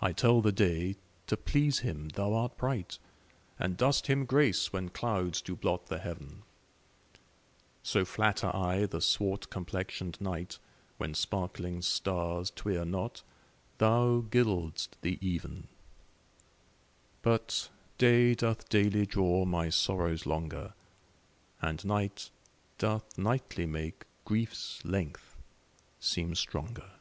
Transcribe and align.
I 0.00 0.12
tell 0.12 0.40
the 0.42 0.52
day, 0.52 0.94
to 1.26 1.36
please 1.36 1.80
him 1.80 2.10
thou 2.10 2.32
art 2.32 2.56
bright, 2.56 3.00
And 3.58 3.76
dost 3.76 4.06
him 4.06 4.26
grace 4.26 4.72
when 4.72 4.90
clouds 4.90 5.40
do 5.42 5.56
blot 5.56 5.86
the 5.86 5.98
heaven: 5.98 6.42
So 7.82 8.04
flatter 8.04 8.54
I 8.54 8.86
the 8.86 9.00
swart 9.00 9.50
complexion'd 9.50 10.20
night, 10.20 10.58
When 10.98 11.14
sparkling 11.14 11.82
stars 11.82 12.52
twire 12.54 12.84
not 12.84 13.22
thou 13.78 14.24
gild'st 14.30 14.90
the 15.02 15.18
even. 15.20 15.66
But 17.22 17.68
day 17.98 18.36
doth 18.36 18.68
daily 18.68 19.04
draw 19.04 19.44
my 19.46 19.68
sorrows 19.68 20.26
longer, 20.26 20.74
And 21.60 21.84
night 21.84 22.30
doth 22.78 23.18
nightly 23.18 23.66
make 23.66 24.04
grief's 24.24 24.80
length 24.84 25.34
seem 25.98 26.36
stronger. 26.36 26.92